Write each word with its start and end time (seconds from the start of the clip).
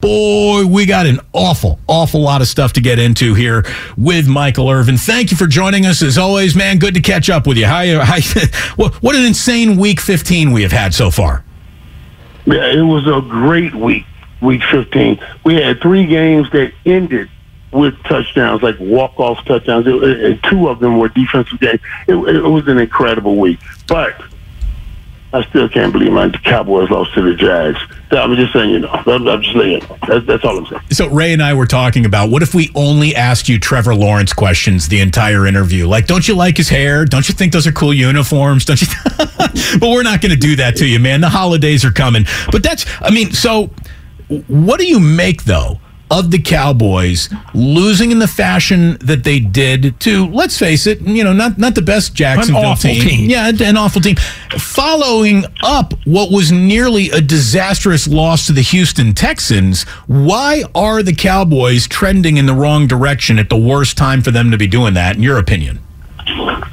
Boy, 0.00 0.64
we 0.64 0.86
got 0.86 1.06
an 1.06 1.20
awful, 1.34 1.78
awful 1.86 2.22
lot 2.22 2.40
of 2.40 2.48
stuff 2.48 2.72
to 2.74 2.80
get 2.80 2.98
into 2.98 3.34
here 3.34 3.64
with 3.98 4.26
Michael 4.26 4.70
Irvin. 4.70 4.96
Thank 4.96 5.30
you 5.30 5.36
for 5.36 5.46
joining 5.46 5.84
us 5.84 6.00
as 6.00 6.16
always, 6.16 6.56
man. 6.56 6.78
Good 6.78 6.94
to 6.94 7.02
catch 7.02 7.28
up 7.28 7.46
with 7.46 7.58
you. 7.58 7.66
How, 7.66 7.84
how 8.02 8.18
what, 8.76 8.94
what 9.02 9.14
an 9.14 9.24
insane 9.24 9.76
week 9.76 10.00
15 10.00 10.52
we 10.52 10.62
have 10.62 10.72
had 10.72 10.94
so 10.94 11.10
far. 11.10 11.44
Yeah, 12.46 12.72
it 12.72 12.82
was 12.82 13.06
a 13.06 13.20
great 13.20 13.74
week, 13.74 14.06
week 14.40 14.62
15. 14.70 15.20
We 15.44 15.56
had 15.56 15.82
three 15.82 16.06
games 16.06 16.50
that 16.52 16.72
ended 16.86 17.28
with 17.70 18.02
touchdowns, 18.04 18.62
like 18.62 18.76
walk-off 18.80 19.44
touchdowns, 19.44 19.86
and 19.86 20.42
two 20.44 20.68
of 20.68 20.80
them 20.80 20.98
were 20.98 21.08
defensive 21.10 21.60
games. 21.60 21.80
It, 22.08 22.14
it 22.14 22.42
was 22.42 22.66
an 22.68 22.78
incredible 22.78 23.36
week. 23.36 23.60
But 23.86 24.20
I 25.32 25.44
still 25.48 25.68
can't 25.68 25.92
believe 25.92 26.12
my 26.12 26.28
Cowboys 26.30 26.90
lost 26.90 27.14
to 27.14 27.22
the 27.22 27.34
Jags. 27.34 27.78
I'm 28.10 28.34
just 28.34 28.52
saying, 28.52 28.70
you 28.70 28.78
know, 28.80 28.88
I'm, 29.06 29.28
I'm 29.28 29.42
just 29.42 29.56
saying, 29.56 29.82
that's, 30.08 30.26
that's 30.26 30.44
all 30.44 30.58
I'm 30.58 30.66
saying. 30.66 30.82
So 30.90 31.08
Ray 31.08 31.32
and 31.32 31.42
I 31.42 31.54
were 31.54 31.66
talking 31.66 32.04
about 32.04 32.30
what 32.30 32.42
if 32.42 32.54
we 32.54 32.70
only 32.74 33.14
asked 33.14 33.48
you 33.48 33.58
Trevor 33.58 33.94
Lawrence 33.94 34.32
questions 34.32 34.88
the 34.88 35.00
entire 35.00 35.46
interview? 35.46 35.86
Like, 35.86 36.06
don't 36.06 36.26
you 36.26 36.34
like 36.34 36.56
his 36.56 36.68
hair? 36.68 37.04
Don't 37.04 37.28
you 37.28 37.34
think 37.34 37.52
those 37.52 37.66
are 37.66 37.72
cool 37.72 37.94
uniforms? 37.94 38.64
Don't 38.64 38.80
you? 38.80 38.88
but 39.78 39.88
we're 39.88 40.02
not 40.02 40.20
going 40.20 40.32
to 40.32 40.38
do 40.38 40.56
that 40.56 40.76
to 40.76 40.86
you, 40.86 40.98
man. 40.98 41.20
The 41.20 41.28
holidays 41.28 41.84
are 41.84 41.92
coming. 41.92 42.24
But 42.50 42.62
that's, 42.62 42.84
I 43.00 43.10
mean, 43.10 43.32
so 43.32 43.70
what 44.48 44.80
do 44.80 44.86
you 44.86 44.98
make 44.98 45.44
though? 45.44 45.80
Of 46.10 46.30
the 46.30 46.40
Cowboys 46.40 47.28
losing 47.54 48.10
in 48.10 48.18
the 48.18 48.28
fashion 48.28 48.98
that 49.00 49.24
they 49.24 49.38
did 49.38 49.98
to, 50.00 50.26
let's 50.28 50.58
face 50.58 50.86
it, 50.86 51.00
you 51.00 51.22
know, 51.22 51.32
not 51.32 51.58
not 51.58 51.74
the 51.74 51.82
best 51.82 52.14
Jacksonville 52.14 52.74
team. 52.74 53.02
team. 53.02 53.30
Yeah, 53.30 53.48
an 53.48 53.76
awful 53.76 54.00
team. 54.00 54.16
Following 54.58 55.44
up 55.62 55.94
what 56.04 56.32
was 56.32 56.50
nearly 56.50 57.10
a 57.10 57.20
disastrous 57.20 58.08
loss 58.08 58.46
to 58.46 58.52
the 58.52 58.62
Houston 58.62 59.14
Texans, 59.14 59.84
why 60.06 60.64
are 60.74 61.02
the 61.02 61.14
Cowboys 61.14 61.86
trending 61.86 62.36
in 62.36 62.46
the 62.46 62.54
wrong 62.54 62.86
direction 62.86 63.38
at 63.38 63.48
the 63.48 63.58
worst 63.58 63.96
time 63.96 64.22
for 64.22 64.30
them 64.30 64.50
to 64.50 64.58
be 64.58 64.66
doing 64.66 64.94
that, 64.94 65.16
in 65.16 65.22
your 65.22 65.38
opinion? 65.38 65.78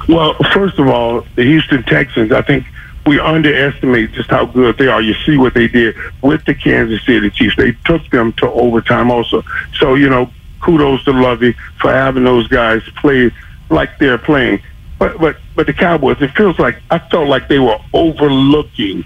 Well, 0.08 0.34
first 0.52 0.78
of 0.78 0.88
all, 0.88 1.24
the 1.36 1.44
Houston 1.44 1.82
Texans, 1.84 2.32
I 2.32 2.42
think– 2.42 2.64
we 3.08 3.18
underestimate 3.18 4.12
just 4.12 4.28
how 4.28 4.44
good 4.44 4.76
they 4.76 4.86
are. 4.86 5.00
You 5.00 5.14
see 5.24 5.38
what 5.38 5.54
they 5.54 5.66
did 5.66 5.96
with 6.22 6.44
the 6.44 6.54
Kansas 6.54 7.04
City 7.06 7.30
Chiefs. 7.30 7.56
They 7.56 7.72
took 7.86 8.08
them 8.10 8.34
to 8.34 8.50
overtime 8.50 9.10
also. 9.10 9.42
So, 9.78 9.94
you 9.94 10.10
know, 10.10 10.30
kudos 10.60 11.04
to 11.04 11.12
Lovie 11.12 11.54
for 11.80 11.90
having 11.90 12.24
those 12.24 12.46
guys 12.48 12.82
play 13.00 13.30
like 13.70 13.98
they're 13.98 14.18
playing. 14.18 14.60
But 14.98 15.18
but 15.18 15.36
but 15.54 15.66
the 15.66 15.72
Cowboys, 15.72 16.20
it 16.20 16.32
feels 16.32 16.58
like 16.58 16.82
I 16.90 16.98
felt 16.98 17.28
like 17.28 17.48
they 17.48 17.58
were 17.58 17.78
overlooking, 17.94 19.04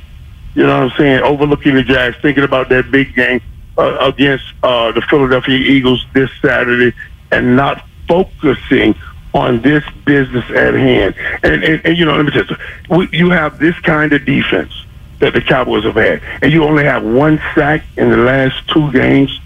you 0.54 0.66
know 0.66 0.80
what 0.80 0.92
I'm 0.92 0.98
saying, 0.98 1.22
overlooking 1.22 1.74
the 1.74 1.82
Jags, 1.82 2.16
thinking 2.20 2.44
about 2.44 2.70
that 2.70 2.90
big 2.90 3.14
game 3.14 3.40
uh, 3.78 3.98
against 4.00 4.44
uh, 4.62 4.90
the 4.92 5.02
Philadelphia 5.02 5.58
Eagles 5.58 6.04
this 6.12 6.30
Saturday, 6.40 6.96
and 7.30 7.56
not 7.56 7.86
focusing 8.08 8.94
on 9.34 9.62
this 9.62 9.84
business 10.04 10.44
at 10.50 10.74
hand. 10.74 11.14
And, 11.42 11.64
and, 11.64 11.86
and 11.86 11.96
you 11.96 12.04
know, 12.04 12.16
let 12.16 12.26
me 12.26 12.32
tell 12.32 12.44
you, 13.00 13.08
you 13.12 13.30
have 13.30 13.58
this 13.58 13.78
kind 13.80 14.12
of 14.12 14.24
defense 14.24 14.72
that 15.20 15.32
the 15.34 15.40
Cowboys 15.40 15.84
have 15.84 15.94
had, 15.94 16.22
and 16.42 16.52
you 16.52 16.64
only 16.64 16.84
have 16.84 17.04
one 17.04 17.40
sack 17.54 17.84
in 17.96 18.10
the 18.10 18.16
last 18.16 18.68
two 18.68 18.90
games. 18.92 19.40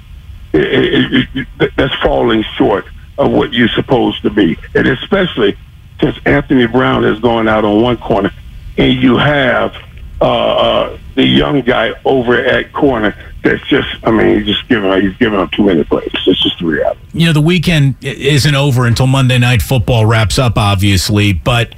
It, 0.52 1.28
it, 1.34 1.46
it, 1.60 1.70
that's 1.76 1.94
falling 1.96 2.42
short 2.56 2.86
of 3.18 3.30
what 3.30 3.52
you're 3.52 3.68
supposed 3.68 4.22
to 4.22 4.30
be, 4.30 4.56
and 4.74 4.86
especially 4.86 5.56
since 6.00 6.16
Anthony 6.24 6.66
Brown 6.66 7.02
has 7.02 7.18
gone 7.20 7.46
out 7.46 7.64
on 7.64 7.82
one 7.82 7.96
corner, 7.98 8.30
and 8.78 8.94
you 8.94 9.16
have 9.18 9.76
uh, 10.20 10.24
uh, 10.24 10.98
the 11.14 11.24
young 11.24 11.60
guy 11.60 11.92
over 12.04 12.36
at 12.36 12.72
corner 12.72 13.14
that's 13.46 13.66
just, 13.68 13.88
I 14.04 14.10
mean, 14.10 14.38
he's 14.38 14.46
just 14.46 14.68
giving 14.68 15.00
he's 15.00 15.16
giving 15.16 15.38
up 15.38 15.50
too 15.52 15.64
many 15.64 15.84
plays. 15.84 16.08
It's 16.12 16.42
just 16.42 16.58
the 16.58 16.66
reality. 16.66 17.00
You 17.12 17.26
know, 17.26 17.32
the 17.32 17.40
weekend 17.40 17.96
isn't 18.02 18.54
over 18.54 18.86
until 18.86 19.06
Monday 19.06 19.38
Night 19.38 19.62
Football 19.62 20.06
wraps 20.06 20.38
up, 20.38 20.58
obviously, 20.58 21.32
but 21.32 21.74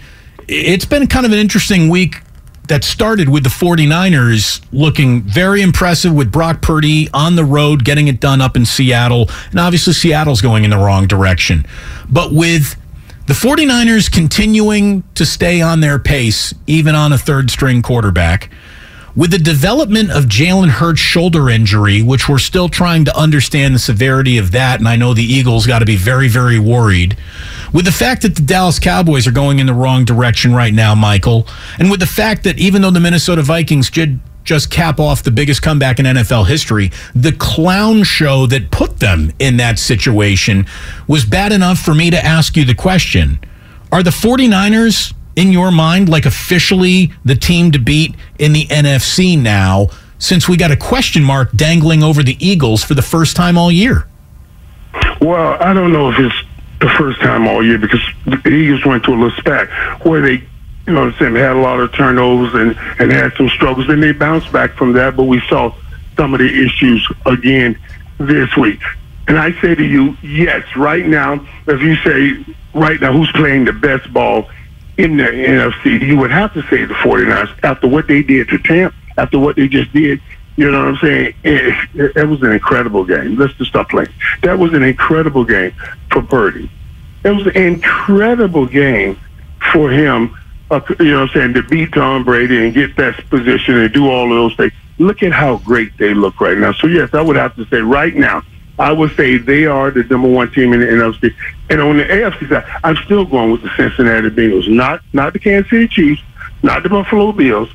it's 0.46 0.84
been 0.84 1.06
kind 1.06 1.26
of 1.26 1.32
an 1.32 1.38
interesting 1.38 1.88
week 1.88 2.22
that 2.68 2.84
started 2.84 3.28
with 3.28 3.44
the 3.44 3.48
49ers 3.48 4.62
looking 4.72 5.22
very 5.22 5.62
impressive 5.62 6.14
with 6.14 6.30
Brock 6.30 6.60
Purdy 6.60 7.08
on 7.14 7.34
the 7.34 7.44
road, 7.44 7.84
getting 7.84 8.08
it 8.08 8.20
done 8.20 8.40
up 8.40 8.56
in 8.56 8.66
Seattle. 8.66 9.30
And 9.50 9.58
obviously, 9.58 9.94
Seattle's 9.94 10.40
going 10.40 10.64
in 10.64 10.70
the 10.70 10.76
wrong 10.76 11.06
direction. 11.06 11.66
But 12.10 12.32
with 12.32 12.76
the 13.26 13.34
49ers 13.34 14.10
continuing 14.10 15.02
to 15.14 15.26
stay 15.26 15.60
on 15.60 15.80
their 15.80 15.98
pace, 15.98 16.54
even 16.66 16.94
on 16.94 17.12
a 17.12 17.18
third 17.18 17.50
string 17.50 17.82
quarterback, 17.82 18.50
with 19.18 19.32
the 19.32 19.38
development 19.38 20.12
of 20.12 20.26
Jalen 20.26 20.68
Hurts' 20.68 21.00
shoulder 21.00 21.50
injury, 21.50 22.02
which 22.02 22.28
we're 22.28 22.38
still 22.38 22.68
trying 22.68 23.04
to 23.06 23.18
understand 23.18 23.74
the 23.74 23.80
severity 23.80 24.38
of 24.38 24.52
that, 24.52 24.78
and 24.78 24.86
I 24.86 24.94
know 24.94 25.12
the 25.12 25.24
Eagles 25.24 25.66
got 25.66 25.80
to 25.80 25.84
be 25.84 25.96
very, 25.96 26.28
very 26.28 26.60
worried. 26.60 27.16
With 27.72 27.84
the 27.84 27.90
fact 27.90 28.22
that 28.22 28.36
the 28.36 28.42
Dallas 28.42 28.78
Cowboys 28.78 29.26
are 29.26 29.32
going 29.32 29.58
in 29.58 29.66
the 29.66 29.74
wrong 29.74 30.04
direction 30.04 30.54
right 30.54 30.72
now, 30.72 30.94
Michael, 30.94 31.48
and 31.80 31.90
with 31.90 31.98
the 31.98 32.06
fact 32.06 32.44
that 32.44 32.60
even 32.60 32.80
though 32.80 32.92
the 32.92 33.00
Minnesota 33.00 33.42
Vikings 33.42 33.90
did 33.90 34.20
just 34.44 34.70
cap 34.70 35.00
off 35.00 35.24
the 35.24 35.32
biggest 35.32 35.62
comeback 35.62 35.98
in 35.98 36.06
NFL 36.06 36.46
history, 36.46 36.92
the 37.12 37.32
clown 37.32 38.04
show 38.04 38.46
that 38.46 38.70
put 38.70 39.00
them 39.00 39.32
in 39.40 39.56
that 39.56 39.80
situation 39.80 40.64
was 41.08 41.24
bad 41.24 41.50
enough 41.50 41.80
for 41.80 41.92
me 41.92 42.08
to 42.10 42.24
ask 42.24 42.56
you 42.56 42.64
the 42.64 42.72
question 42.72 43.40
Are 43.90 44.04
the 44.04 44.10
49ers 44.10 45.12
in 45.38 45.52
your 45.52 45.70
mind 45.70 46.08
like 46.08 46.26
officially 46.26 47.12
the 47.24 47.36
team 47.36 47.70
to 47.70 47.78
beat 47.78 48.12
in 48.40 48.52
the 48.52 48.66
NFC 48.66 49.40
now 49.40 49.86
since 50.18 50.48
we 50.48 50.56
got 50.56 50.72
a 50.72 50.76
question 50.76 51.22
mark 51.22 51.52
dangling 51.52 52.02
over 52.02 52.24
the 52.24 52.36
Eagles 52.44 52.82
for 52.82 52.94
the 52.94 53.02
first 53.02 53.36
time 53.36 53.56
all 53.56 53.70
year? 53.70 54.08
Well, 55.20 55.56
I 55.60 55.72
don't 55.72 55.92
know 55.92 56.10
if 56.10 56.18
it's 56.18 56.34
the 56.80 56.88
first 56.88 57.20
time 57.20 57.46
all 57.46 57.64
year 57.64 57.78
because 57.78 58.00
the 58.26 58.48
Eagles 58.48 58.84
went 58.84 59.04
to 59.04 59.12
a 59.12 59.14
little 59.14 59.30
spat 59.38 59.68
where 60.04 60.20
they, 60.20 60.42
you 60.86 60.92
know 60.92 61.04
what 61.04 61.14
I'm 61.14 61.18
saying, 61.20 61.36
had 61.36 61.52
a 61.52 61.60
lot 61.60 61.78
of 61.78 61.92
turnovers 61.92 62.54
and, 62.54 62.76
and 62.98 63.12
had 63.12 63.32
some 63.36 63.48
struggles. 63.48 63.86
Then 63.86 64.00
they 64.00 64.10
bounced 64.10 64.52
back 64.52 64.72
from 64.72 64.92
that, 64.94 65.16
but 65.16 65.24
we 65.24 65.40
saw 65.48 65.72
some 66.16 66.34
of 66.34 66.40
the 66.40 66.66
issues 66.66 67.08
again 67.26 67.78
this 68.18 68.56
week. 68.56 68.80
And 69.28 69.38
I 69.38 69.52
say 69.60 69.76
to 69.76 69.84
you, 69.84 70.16
yes, 70.20 70.64
right 70.74 71.06
now, 71.06 71.46
if 71.68 71.80
you 71.80 71.94
say 71.96 72.44
right 72.74 73.00
now 73.00 73.12
who's 73.12 73.30
playing 73.32 73.66
the 73.66 73.72
best 73.72 74.12
ball 74.12 74.50
in 74.98 75.16
the 75.16 75.24
NFC, 75.24 76.00
you 76.02 76.18
would 76.18 76.32
have 76.32 76.52
to 76.54 76.62
say 76.62 76.84
the 76.84 76.94
49ers 76.94 77.64
after 77.64 77.86
what 77.86 78.08
they 78.08 78.22
did 78.22 78.48
to 78.48 78.58
Tampa, 78.58 78.94
after 79.16 79.38
what 79.38 79.56
they 79.56 79.68
just 79.68 79.92
did. 79.92 80.20
You 80.56 80.72
know 80.72 80.78
what 80.78 80.88
I'm 80.88 80.96
saying? 80.96 81.34
It, 81.44 81.88
it, 81.94 82.16
it 82.16 82.28
was 82.28 82.42
an 82.42 82.50
incredible 82.50 83.04
game. 83.04 83.36
Let's 83.36 83.54
just 83.54 83.70
stop 83.70 83.90
playing. 83.90 84.08
That 84.42 84.58
was 84.58 84.74
an 84.74 84.82
incredible 84.82 85.44
game 85.44 85.72
for 86.10 86.20
Purdy. 86.20 86.68
It 87.24 87.30
was 87.30 87.46
an 87.46 87.56
incredible 87.56 88.66
game 88.66 89.16
for 89.72 89.88
him, 89.88 90.36
uh, 90.72 90.80
you 90.98 91.12
know 91.12 91.20
what 91.20 91.30
I'm 91.30 91.34
saying, 91.34 91.54
to 91.54 91.62
beat 91.62 91.92
Tom 91.92 92.24
Brady 92.24 92.64
and 92.64 92.74
get 92.74 92.96
that 92.96 93.24
position 93.30 93.76
and 93.76 93.92
do 93.92 94.10
all 94.10 94.24
of 94.24 94.36
those 94.36 94.56
things. 94.56 94.72
Look 94.98 95.22
at 95.22 95.30
how 95.30 95.58
great 95.58 95.96
they 95.96 96.12
look 96.12 96.40
right 96.40 96.58
now. 96.58 96.72
So, 96.72 96.88
yes, 96.88 97.14
I 97.14 97.22
would 97.22 97.36
have 97.36 97.54
to 97.54 97.64
say 97.66 97.78
right 97.78 98.14
now, 98.16 98.42
I 98.78 98.92
would 98.92 99.14
say 99.16 99.38
they 99.38 99.66
are 99.66 99.90
the 99.90 100.04
number 100.04 100.28
one 100.28 100.50
team 100.52 100.72
in 100.72 100.80
the 100.80 100.86
NFC. 100.86 101.34
And 101.68 101.80
on 101.80 101.96
the 101.96 102.04
AFC 102.04 102.48
side, 102.48 102.64
I'm 102.84 102.96
still 102.96 103.24
going 103.24 103.50
with 103.50 103.62
the 103.62 103.70
Cincinnati 103.76 104.30
Bengals, 104.30 104.68
not 104.68 105.02
not 105.12 105.32
the 105.32 105.38
Kansas 105.38 105.70
City 105.70 105.88
Chiefs, 105.88 106.22
not 106.62 106.82
the 106.82 106.88
Buffalo 106.88 107.32
Bills, 107.32 107.72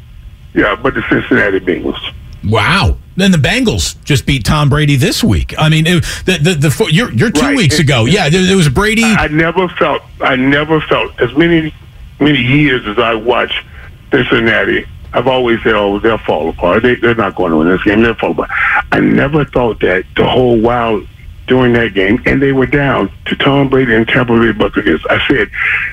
yeah, 0.53 0.75
but 0.75 0.94
the 0.94 1.03
Cincinnati 1.09 1.59
Bengals. 1.59 2.00
Wow. 2.45 2.97
Then 3.15 3.31
the 3.31 3.38
Bengals 3.38 4.01
just 4.03 4.25
beat 4.25 4.44
Tom 4.44 4.69
Brady 4.69 4.95
this 4.95 5.23
week. 5.23 5.53
I 5.57 5.69
mean, 5.69 5.85
it, 5.85 6.03
the 6.25 6.38
the, 6.41 6.53
the 6.55 6.89
you're, 6.91 7.11
you're 7.11 7.31
two 7.31 7.41
right. 7.41 7.55
weeks 7.55 7.79
ago. 7.79 8.05
Yeah, 8.05 8.29
there, 8.29 8.44
there 8.44 8.57
was 8.57 8.69
Brady. 8.69 9.03
I, 9.03 9.25
I 9.25 9.27
never 9.27 9.67
felt 9.69 10.01
I 10.21 10.35
never 10.35 10.81
felt 10.81 11.19
as 11.21 11.35
many 11.35 11.73
many 12.19 12.39
years 12.39 12.85
as 12.88 12.97
I 12.97 13.13
watched 13.13 13.63
Cincinnati 14.11 14.85
I've 15.13 15.27
always 15.27 15.62
said, 15.63 15.75
oh, 15.75 16.00
they'll 16.00 16.18
fall 16.18 16.50
apart. 16.50 16.83
They, 16.83 16.95
they're 16.95 17.15
not 17.15 17.36
going 17.36 17.51
to 17.51 17.57
win 17.57 17.69
this 17.69 17.83
game. 17.83 18.01
They'll 18.01 18.15
fall 18.15 18.31
apart. 18.31 18.50
I 18.92 19.00
never 19.00 19.45
thought 19.45 19.80
that 19.81 20.06
the 20.15 20.27
whole 20.27 20.60
while 20.60 21.01
during 21.45 21.74
that 21.74 21.94
game, 21.94 22.21
and 22.25 22.42
they 22.42 22.54
were 22.54 22.65
down 22.65 23.12
to 23.25 23.36
Tom 23.36 23.69
Brady 23.69 23.94
and 23.94 24.07
Tampa 24.07 24.39
Bay 24.39 24.54
Buccaneers. 24.54 25.06
I 25.10 25.19
said 25.27 25.50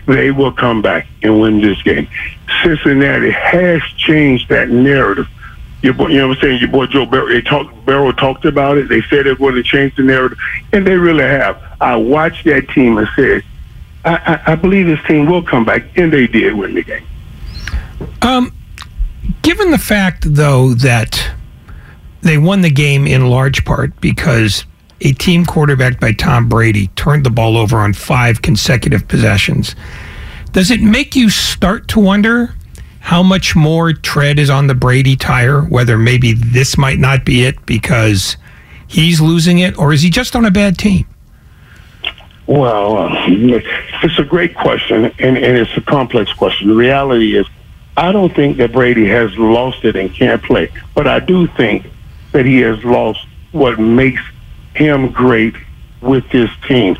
they 0.06 0.30
will 0.30 0.52
come 0.52 0.80
back 0.80 1.06
and 1.22 1.40
win 1.40 1.60
this 1.60 1.82
game. 1.82 2.08
Cincinnati 2.62 3.30
has 3.32 3.82
changed 3.96 4.48
that 4.48 4.68
narrative 4.68 5.26
Your 5.82 5.94
boy, 5.94 6.08
you 6.08 6.18
know 6.18 6.28
what 6.28 6.36
I'm 6.38 6.42
saying? 6.42 6.60
Your 6.60 6.68
boy 6.68 6.86
Joe 6.86 7.06
Burrow, 7.06 7.28
they 7.28 7.40
talked, 7.40 7.86
Burrow 7.86 8.12
talked 8.12 8.44
about 8.44 8.76
it. 8.76 8.88
They 8.88 9.00
said 9.02 9.24
they're 9.24 9.34
going 9.34 9.54
to 9.54 9.62
change 9.62 9.96
the 9.96 10.02
narrative, 10.02 10.38
and 10.72 10.86
they 10.86 10.96
really 10.96 11.24
have. 11.24 11.60
I 11.80 11.96
watched 11.96 12.44
that 12.44 12.68
team 12.68 12.98
and 12.98 13.08
said, 13.16 13.42
I, 14.04 14.42
I, 14.46 14.52
I 14.52 14.54
believe 14.56 14.86
this 14.86 15.02
team 15.06 15.26
will 15.26 15.42
come 15.42 15.64
back, 15.64 15.82
and 15.96 16.12
they 16.12 16.26
did 16.26 16.52
win 16.54 16.74
the 16.74 16.82
game. 16.82 17.06
Um, 18.22 18.52
given 19.42 19.70
the 19.70 19.78
fact, 19.78 20.24
though, 20.34 20.74
that 20.74 21.32
they 22.22 22.38
won 22.38 22.60
the 22.60 22.70
game 22.70 23.06
in 23.06 23.28
large 23.28 23.64
part 23.64 23.98
because 24.00 24.64
a 25.00 25.12
team 25.12 25.46
quarterbacked 25.46 26.00
by 26.00 26.12
Tom 26.12 26.48
Brady 26.48 26.88
turned 26.88 27.24
the 27.24 27.30
ball 27.30 27.56
over 27.56 27.78
on 27.78 27.92
five 27.92 28.42
consecutive 28.42 29.08
possessions. 29.08 29.74
Does 30.52 30.70
it 30.70 30.80
make 30.80 31.16
you 31.16 31.30
start 31.30 31.88
to 31.88 32.00
wonder 32.00 32.54
how 33.00 33.22
much 33.22 33.56
more 33.56 33.92
tread 33.92 34.38
is 34.38 34.50
on 34.50 34.66
the 34.66 34.74
Brady 34.74 35.16
tire? 35.16 35.62
Whether 35.62 35.96
maybe 35.96 36.34
this 36.34 36.76
might 36.76 36.98
not 36.98 37.24
be 37.24 37.44
it 37.44 37.64
because 37.66 38.36
he's 38.86 39.20
losing 39.20 39.58
it, 39.58 39.78
or 39.78 39.92
is 39.92 40.02
he 40.02 40.10
just 40.10 40.36
on 40.36 40.44
a 40.44 40.50
bad 40.50 40.76
team? 40.76 41.06
Well, 42.46 42.98
uh, 42.98 43.08
it's 43.28 44.18
a 44.18 44.24
great 44.24 44.54
question, 44.54 45.04
and, 45.04 45.38
and 45.38 45.56
it's 45.56 45.74
a 45.76 45.80
complex 45.80 46.32
question. 46.32 46.68
The 46.68 46.74
reality 46.74 47.38
is, 47.38 47.46
I 48.00 48.12
don't 48.12 48.34
think 48.34 48.56
that 48.56 48.72
Brady 48.72 49.06
has 49.08 49.36
lost 49.36 49.84
it 49.84 49.94
and 49.94 50.10
can't 50.14 50.42
play, 50.42 50.72
but 50.94 51.06
I 51.06 51.20
do 51.20 51.46
think 51.48 51.86
that 52.32 52.46
he 52.46 52.60
has 52.60 52.82
lost 52.82 53.26
what 53.52 53.78
makes 53.78 54.22
him 54.74 55.12
great 55.12 55.54
with 56.00 56.26
this 56.30 56.48
team. 56.66 56.96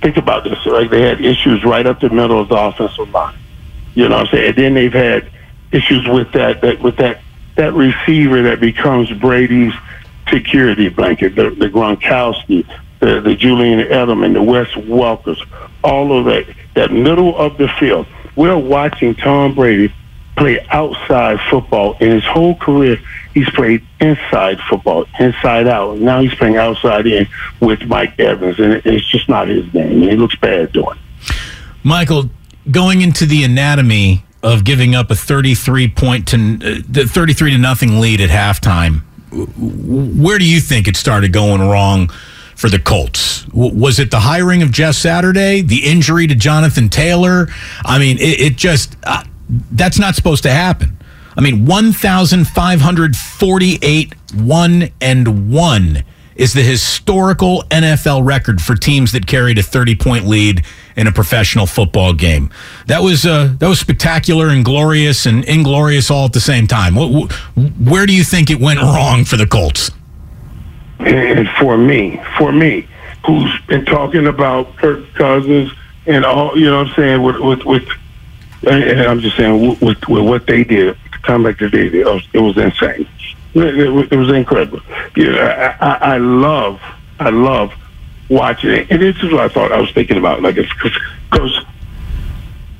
Think 0.00 0.16
about 0.16 0.44
this, 0.44 0.64
right? 0.64 0.90
They 0.90 1.02
had 1.02 1.20
issues 1.20 1.62
right 1.62 1.84
up 1.86 2.00
the 2.00 2.08
middle 2.08 2.40
of 2.40 2.48
the 2.48 2.56
offensive 2.56 3.10
line. 3.10 3.36
You 3.94 4.08
know 4.08 4.16
what 4.16 4.28
I'm 4.28 4.32
saying? 4.32 4.48
And 4.48 4.56
then 4.56 4.72
they've 4.72 4.94
had 4.94 5.30
issues 5.72 6.08
with 6.08 6.32
that, 6.32 6.62
that 6.62 6.80
with 6.80 6.96
that 6.96 7.20
that 7.56 7.74
receiver 7.74 8.40
that 8.44 8.60
becomes 8.60 9.10
Brady's 9.12 9.74
security 10.30 10.88
blanket, 10.88 11.36
the, 11.36 11.50
the 11.50 11.68
Gronkowski, 11.68 12.66
the, 13.00 13.20
the 13.20 13.34
Julian 13.34 13.80
Edelman, 13.80 14.32
the 14.32 14.42
Wes 14.42 14.68
Welkers, 14.68 15.38
all 15.84 16.18
of 16.18 16.24
that, 16.24 16.46
that 16.74 16.92
middle 16.92 17.36
of 17.36 17.58
the 17.58 17.68
field. 17.78 18.06
We're 18.36 18.56
watching 18.56 19.14
Tom 19.14 19.54
Brady 19.54 19.92
play 20.36 20.64
outside 20.70 21.38
football 21.50 21.96
in 22.00 22.10
his 22.10 22.24
whole 22.24 22.56
career. 22.56 22.98
He's 23.32 23.48
played 23.50 23.84
inside 24.00 24.58
football, 24.68 25.06
inside 25.18 25.66
out. 25.66 25.98
Now 25.98 26.20
he's 26.20 26.34
playing 26.34 26.56
outside 26.56 27.06
in 27.06 27.26
with 27.60 27.82
Mike 27.86 28.18
Evans, 28.18 28.58
and 28.58 28.74
it's 28.84 29.08
just 29.10 29.28
not 29.28 29.48
his 29.48 29.66
game. 29.70 30.02
He 30.02 30.16
looks 30.16 30.36
bad 30.36 30.72
doing. 30.72 30.98
Michael, 31.82 32.30
going 32.70 33.00
into 33.02 33.26
the 33.26 33.44
anatomy 33.44 34.24
of 34.42 34.64
giving 34.64 34.94
up 34.94 35.10
a 35.10 35.14
33 35.14 35.88
point 35.88 36.28
to 36.28 36.36
uh, 36.36 36.82
the 36.88 37.06
33 37.06 37.52
to 37.52 37.58
nothing 37.58 38.00
lead 38.00 38.20
at 38.20 38.30
halftime, 38.30 39.02
where 39.32 40.38
do 40.38 40.48
you 40.48 40.60
think 40.60 40.86
it 40.88 40.96
started 40.96 41.32
going 41.32 41.60
wrong? 41.60 42.10
for 42.56 42.70
the 42.70 42.78
Colts? 42.78 43.46
Was 43.52 43.98
it 43.98 44.12
the 44.12 44.20
hiring 44.20 44.62
of 44.62 44.70
Jeff 44.70 44.94
Saturday, 44.94 45.60
the 45.60 45.84
injury 45.84 46.28
to 46.28 46.36
Jonathan 46.36 46.88
Taylor? 46.88 47.48
I 47.84 47.98
mean, 47.98 48.16
it, 48.18 48.40
it 48.40 48.56
just 48.56 48.96
uh, 49.02 49.24
that's 49.48 49.98
not 49.98 50.14
supposed 50.14 50.42
to 50.44 50.50
happen. 50.50 50.96
I 51.36 51.40
mean, 51.40 51.66
1,548 51.66 54.14
1 54.34 54.88
and 55.00 55.52
1 55.52 56.04
is 56.36 56.52
the 56.52 56.62
historical 56.62 57.62
NFL 57.70 58.26
record 58.26 58.60
for 58.60 58.74
teams 58.74 59.12
that 59.12 59.26
carried 59.26 59.58
a 59.58 59.62
30 59.62 59.94
point 59.96 60.26
lead 60.26 60.64
in 60.96 61.06
a 61.06 61.12
professional 61.12 61.66
football 61.66 62.12
game. 62.12 62.50
That 62.86 63.02
was 63.02 63.24
uh, 63.24 63.54
that 63.58 63.68
was 63.68 63.80
spectacular 63.80 64.48
and 64.48 64.64
glorious 64.64 65.26
and 65.26 65.44
inglorious 65.44 66.10
all 66.10 66.26
at 66.26 66.32
the 66.32 66.40
same 66.40 66.66
time. 66.66 66.94
Where 66.94 68.06
do 68.06 68.14
you 68.14 68.24
think 68.24 68.50
it 68.50 68.60
went 68.60 68.80
wrong 68.80 69.24
for 69.24 69.36
the 69.36 69.46
Colts? 69.46 69.90
And 71.00 71.48
for 71.60 71.76
me, 71.76 72.20
for 72.38 72.52
me, 72.52 72.88
who's 73.26 73.52
been 73.66 73.84
talking 73.84 74.26
about 74.26 74.76
Kirk 74.76 75.12
Cousins 75.14 75.70
and 76.06 76.24
all, 76.24 76.58
you 76.58 76.70
know 76.70 76.78
what 76.78 76.88
I'm 76.88 76.94
saying, 76.94 77.22
with, 77.22 77.38
with, 77.38 77.64
with 77.64 77.88
and 78.66 79.00
I'm 79.02 79.20
just 79.20 79.36
saying, 79.36 79.78
with, 79.80 80.08
with 80.08 80.24
what 80.24 80.46
they 80.46 80.64
did, 80.64 80.96
the 81.12 81.18
comeback 81.22 81.58
that 81.58 81.72
they 81.72 81.88
did, 81.88 81.94
it 81.94 82.40
was, 82.40 82.56
insane. 82.56 83.08
It, 83.54 84.16
was, 84.16 84.30
incredible. 84.30 84.80
Know, 85.16 85.38
I, 85.80 85.98
I, 86.00 86.16
love, 86.18 86.80
I 87.18 87.30
love 87.30 87.72
watching 88.28 88.70
it. 88.70 88.90
And 88.90 89.00
this 89.00 89.16
is 89.16 89.32
what 89.32 89.40
I 89.40 89.48
thought 89.48 89.72
I 89.72 89.80
was 89.80 89.90
thinking 89.92 90.16
about. 90.16 90.42
Like, 90.42 90.56
because 90.56 91.64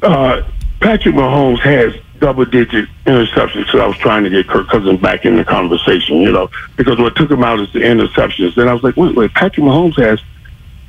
uh, 0.02 0.42
Patrick 0.80 1.14
Mahomes 1.14 1.60
has 1.60 1.94
double 2.18 2.44
digit 2.44 2.88
interceptions. 3.06 3.70
So 3.70 3.80
I 3.80 3.86
was 3.86 3.96
trying 3.98 4.24
to 4.24 4.30
get 4.30 4.48
Kirk 4.48 4.68
Cousins 4.68 5.00
back 5.00 5.24
in 5.24 5.36
the 5.36 5.44
conversation, 5.44 6.18
you 6.18 6.32
know, 6.32 6.48
because 6.76 6.98
what 6.98 7.16
took 7.16 7.30
him 7.30 7.42
out 7.44 7.60
is 7.60 7.72
the 7.72 7.80
interceptions. 7.80 8.54
Then 8.54 8.68
I 8.68 8.72
was 8.72 8.82
like, 8.82 8.96
wait, 8.96 9.14
wait, 9.14 9.32
Patrick 9.34 9.64
Mahomes 9.64 9.96
has 9.96 10.20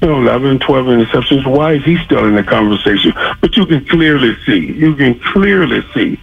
you 0.05 0.11
know, 0.11 0.21
11, 0.21 0.59
12 0.59 0.85
interceptions. 0.85 1.47
Why 1.47 1.73
is 1.73 1.83
he 1.83 1.97
still 2.05 2.27
in 2.27 2.35
the 2.35 2.43
conversation? 2.43 3.11
But 3.41 3.57
you 3.57 3.65
can 3.65 3.83
clearly 3.85 4.37
see, 4.45 4.71
you 4.73 4.95
can 4.95 5.19
clearly 5.19 5.83
see 5.95 6.19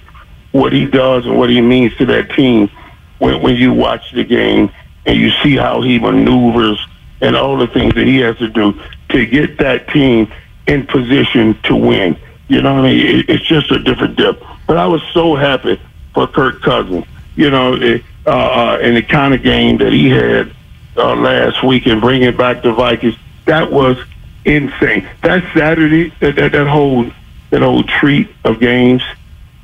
what 0.52 0.72
he 0.72 0.86
does 0.86 1.26
and 1.26 1.36
what 1.36 1.50
he 1.50 1.60
means 1.60 1.96
to 1.96 2.06
that 2.06 2.30
team 2.30 2.70
when, 3.18 3.42
when 3.42 3.56
you 3.56 3.72
watch 3.72 4.12
the 4.12 4.22
game 4.22 4.70
and 5.04 5.18
you 5.18 5.32
see 5.42 5.56
how 5.56 5.82
he 5.82 5.98
maneuvers 5.98 6.78
and 7.20 7.34
all 7.34 7.56
the 7.56 7.66
things 7.66 7.92
that 7.94 8.06
he 8.06 8.18
has 8.18 8.38
to 8.38 8.48
do 8.48 8.80
to 9.08 9.26
get 9.26 9.58
that 9.58 9.88
team 9.88 10.32
in 10.68 10.86
position 10.86 11.60
to 11.64 11.74
win. 11.74 12.16
You 12.46 12.62
know 12.62 12.74
what 12.74 12.84
I 12.84 12.88
mean? 12.88 13.18
It, 13.18 13.30
it's 13.30 13.44
just 13.44 13.72
a 13.72 13.80
different 13.80 14.14
depth. 14.14 14.44
But 14.68 14.76
I 14.76 14.86
was 14.86 15.02
so 15.12 15.34
happy 15.34 15.80
for 16.14 16.28
Kirk 16.28 16.62
Cousins, 16.62 17.04
you 17.34 17.50
know, 17.50 17.74
it, 17.74 18.04
uh, 18.26 18.30
uh, 18.30 18.78
in 18.80 18.94
the 18.94 19.02
kind 19.02 19.34
of 19.34 19.42
game 19.42 19.78
that 19.78 19.92
he 19.92 20.08
had 20.08 20.54
uh, 20.96 21.16
last 21.16 21.64
week 21.64 21.86
and 21.86 22.00
bringing 22.00 22.36
back 22.36 22.62
the 22.62 22.72
Vikings. 22.72 23.16
That 23.46 23.70
was 23.72 23.98
insane. 24.44 25.08
That 25.22 25.44
Saturday, 25.54 26.12
that, 26.20 26.36
that, 26.36 26.52
that 26.52 26.66
whole 26.66 27.10
that 27.50 27.62
whole 27.62 27.82
treat 27.82 28.28
of 28.44 28.60
games, 28.60 29.02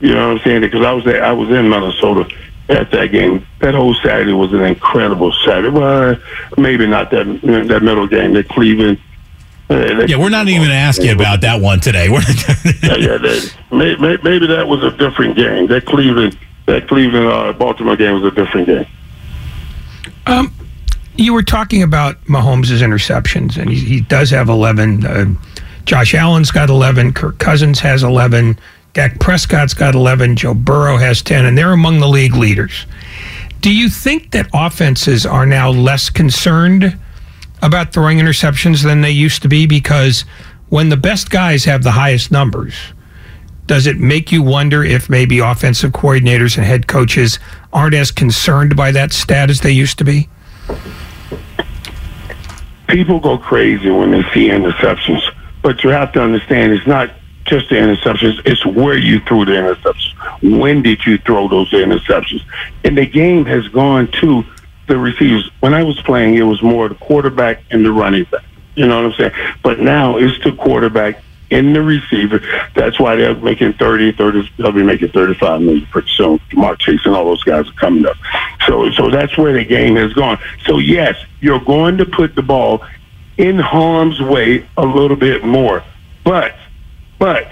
you 0.01 0.15
know 0.15 0.29
what 0.29 0.39
I'm 0.39 0.45
saying? 0.45 0.61
Because 0.61 0.85
I 0.85 0.93
was 0.93 1.05
there, 1.05 1.25
I 1.25 1.33
was 1.33 1.49
in 1.49 1.69
Minnesota 1.69 2.29
at 2.69 2.91
that 2.91 3.11
game. 3.11 3.47
That 3.61 3.75
whole 3.75 3.95
Saturday 3.95 4.33
was 4.33 4.53
an 4.53 4.63
incredible 4.63 5.33
Saturday. 5.45 5.71
Well, 5.71 6.17
maybe 6.57 6.87
not 6.87 7.11
that 7.11 7.25
that 7.43 7.83
middle 7.83 8.07
game 8.07 8.35
that 8.35 8.49
Cleveland. 8.49 9.01
Uh, 9.71 10.07
yeah, 10.07 10.17
we're 10.17 10.31
not 10.31 10.49
even 10.49 10.61
going 10.61 10.71
to 10.71 10.75
ask 10.75 11.03
you 11.03 11.13
about 11.13 11.43
that 11.43 11.61
one 11.61 11.79
today. 11.79 12.07
yeah, 12.09 12.97
yeah 12.97 13.19
that, 13.19 13.55
maybe, 13.71 14.19
maybe 14.23 14.47
that 14.47 14.67
was 14.67 14.83
a 14.83 14.91
different 14.97 15.37
game. 15.37 15.67
That 15.67 15.85
Cleveland, 15.85 16.39
that 16.65 16.89
Cleveland 16.89 17.27
uh, 17.27 17.53
Baltimore 17.53 17.95
game 17.95 18.15
was 18.15 18.33
a 18.33 18.35
different 18.35 18.67
game. 18.67 18.87
Um, 20.27 20.55
you 21.19 21.35
were 21.35 21.43
talking 21.43 21.83
about 21.83 22.23
Mahomes' 22.25 22.81
interceptions, 22.81 23.59
and 23.59 23.69
he, 23.69 23.79
he 23.79 24.01
does 24.01 24.31
have 24.31 24.49
eleven. 24.49 25.05
Uh, 25.05 25.35
Josh 25.85 26.15
Allen's 26.15 26.51
got 26.51 26.71
eleven. 26.71 27.13
Kirk 27.13 27.39
Cousins 27.39 27.81
has 27.81 28.03
eleven. 28.03 28.59
Dak 28.95 29.21
Prescott's 29.21 29.75
got 29.75 29.95
11, 29.95 30.35
Joe 30.35 30.55
Burrow 30.55 30.97
has 30.97 31.23
10, 31.23 31.45
and 31.45 31.57
they're 31.57 31.73
among 31.73 32.01
the 32.01 32.09
league 32.09 32.35
leaders. 32.35 32.87
Do 33.61 33.73
you 33.73 33.89
think 33.89 34.33
that 34.33 34.49
offenses 34.53 35.27
are 35.27 35.47
now 35.47 35.71
less 35.71 36.11
concerned 36.11 36.99
about 37.63 37.93
throwing 37.93 38.19
interceptions 38.19 38.83
than 38.83 39.01
they 39.03 39.11
used 39.11 39.43
to 39.43 39.49
be? 39.49 39.67
Because 39.67 40.23
when 40.69 40.89
the 40.89 40.97
best 40.97 41.31
guys 41.31 41.65
have 41.65 41.83
the 41.83 41.93
highest 41.93 42.33
numbers, 42.33 42.75
does 43.67 43.87
it 43.87 43.99
make 43.99 44.33
you 44.33 44.43
wonder 44.43 44.83
if 44.83 45.11
maybe 45.11 45.39
offensive 45.39 45.93
coordinators 45.93 46.57
and 46.57 46.67
head 46.67 46.89
coaches 46.89 47.39
aren't 47.73 47.95
as 47.95 48.11
concerned 48.11 48.75
by 48.75 48.91
that 48.91 49.13
stat 49.13 49.51
as 49.51 49.61
they 49.61 49.71
used 49.71 49.99
to 49.99 50.05
be? 50.05 50.29
People 52.87 53.21
go 53.21 53.39
crazy 53.39 53.91
when 53.91 54.13
they 54.13 54.23
see 54.33 54.49
interceptions, 54.49 55.21
but 55.63 55.85
you 55.85 55.91
have 55.91 56.13
to 56.13 56.23
understand 56.23 56.73
it's 56.73 56.87
not 56.87 57.11
just 57.45 57.69
the 57.69 57.77
interceptions. 57.77 58.41
It's 58.45 58.65
where 58.65 58.97
you 58.97 59.21
threw 59.21 59.45
the 59.45 59.53
interceptions. 59.53 60.59
When 60.59 60.83
did 60.83 61.05
you 61.05 61.19
throw 61.19 61.49
those 61.49 61.71
interceptions? 61.73 62.43
And 62.85 62.97
the 62.97 63.07
game 63.07 63.45
has 63.47 63.67
gone 63.69 64.11
to 64.21 64.45
the 64.87 64.99
receivers. 64.99 65.51
When 65.61 65.75
I 65.75 65.83
was 65.83 66.01
playing, 66.03 66.35
it 66.35 66.43
was 66.43 66.63
more 66.63 66.89
the 66.89 66.95
quarterback 66.95 67.63
and 67.71 67.85
the 67.85 67.93
running 67.93 68.25
back. 68.25 68.45
You 68.75 68.87
know 68.87 69.03
what 69.03 69.13
I'm 69.13 69.19
saying? 69.19 69.57
But 69.63 69.81
now 69.81 70.17
it's 70.19 70.43
the 70.45 70.53
quarterback 70.53 71.23
and 71.51 71.75
the 71.75 71.83
receiver. 71.83 72.41
That's 72.75 72.99
why 73.01 73.17
they're 73.17 73.35
making 73.35 73.75
30, 73.75 74.13
30, 74.13 74.51
they'll 74.59 74.73
be 74.73 74.83
making 74.83 75.11
35 75.11 75.61
million 75.63 75.87
pretty 75.87 76.11
soon. 76.11 76.41
Mark 76.53 76.79
Chase 76.79 77.01
and 77.05 77.15
all 77.15 77.25
those 77.25 77.45
guys 77.45 77.69
are 77.69 77.73
coming 77.73 78.07
up. 78.07 78.17
So, 78.67 78.91
so 78.93 79.11
that's 79.11 79.37
where 79.39 79.53
the 79.53 79.65
game 79.65 79.97
has 79.97 80.13
gone. 80.13 80.39
So 80.65 80.79
yes, 80.79 81.17
you're 81.41 81.61
going 81.61 81.97
to 81.99 82.07
put 82.07 82.35
the 82.35 82.43
ball 82.43 82.85
in 83.39 83.59
harm's 83.59 84.21
way 84.21 84.67
a 84.77 84.85
little 84.85 85.17
bit 85.17 85.45
more. 85.45 85.83
But 86.25 86.55
but 87.19 87.51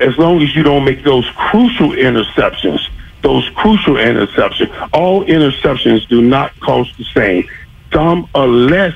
as 0.00 0.16
long 0.18 0.42
as 0.42 0.54
you 0.56 0.62
don't 0.62 0.84
make 0.84 1.04
those 1.04 1.28
crucial 1.36 1.90
interceptions, 1.90 2.80
those 3.22 3.48
crucial 3.50 3.94
interceptions, 3.94 4.88
all 4.92 5.24
interceptions 5.24 6.06
do 6.08 6.22
not 6.22 6.58
cost 6.60 6.96
the 6.98 7.04
same. 7.14 7.48
Some 7.92 8.28
are 8.34 8.46
less, 8.46 8.94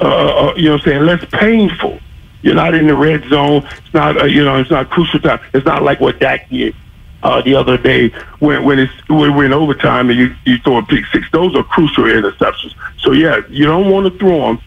uh, 0.00 0.04
uh, 0.04 0.54
you 0.56 0.66
know 0.66 0.72
what 0.72 0.82
I'm 0.82 0.84
saying, 0.84 1.02
less 1.02 1.24
painful. 1.32 2.00
You're 2.42 2.54
not 2.54 2.74
in 2.74 2.86
the 2.86 2.96
red 2.96 3.24
zone. 3.28 3.66
It's 3.84 3.94
not, 3.94 4.20
uh, 4.20 4.24
you 4.24 4.44
know, 4.44 4.58
it's 4.58 4.70
not 4.70 4.90
crucial 4.90 5.20
time. 5.20 5.40
It's 5.52 5.66
not 5.66 5.82
like 5.82 6.00
what 6.00 6.18
Dak 6.20 6.48
did 6.48 6.74
uh, 7.22 7.42
the 7.42 7.54
other 7.54 7.76
day 7.76 8.08
when 8.38 8.64
when 8.64 8.78
it's 8.78 8.92
when 9.08 9.34
we're 9.34 9.44
in 9.44 9.52
overtime 9.52 10.10
and 10.10 10.18
you, 10.18 10.34
you 10.44 10.58
throw 10.58 10.78
a 10.78 10.82
pick 10.82 11.04
six. 11.12 11.26
Those 11.32 11.54
are 11.54 11.62
crucial 11.62 12.04
interceptions. 12.04 12.74
So 12.98 13.12
yeah, 13.12 13.40
you 13.48 13.66
don't 13.66 13.90
want 13.90 14.10
to 14.12 14.18
throw 14.18 14.46
them, 14.46 14.60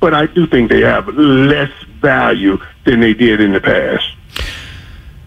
but 0.00 0.14
I 0.14 0.26
do 0.26 0.46
think 0.46 0.70
they 0.70 0.80
have 0.80 1.08
less 1.08 1.70
value 2.00 2.58
than 2.84 3.00
they 3.00 3.14
did 3.14 3.40
in 3.40 3.52
the 3.52 3.60
past. 3.60 4.06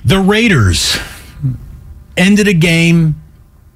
The 0.03 0.19
Raiders 0.19 0.97
ended 2.17 2.47
a 2.47 2.53
game 2.53 3.21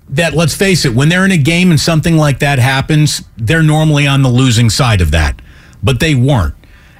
that 0.09 0.33
let's 0.33 0.55
face 0.55 0.85
it, 0.85 0.93
when 0.93 1.09
they're 1.09 1.25
in 1.25 1.31
a 1.31 1.37
game 1.37 1.71
and 1.71 1.79
something 1.79 2.15
like 2.15 2.39
that 2.39 2.59
happens, 2.59 3.23
they're 3.37 3.63
normally 3.63 4.07
on 4.07 4.21
the 4.21 4.29
losing 4.29 4.69
side 4.69 5.01
of 5.01 5.11
that. 5.11 5.41
But 5.83 5.99
they 5.99 6.15
weren't. 6.15 6.55